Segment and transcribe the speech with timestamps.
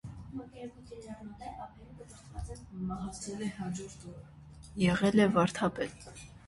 [4.85, 6.23] Եղել է վարդապետ։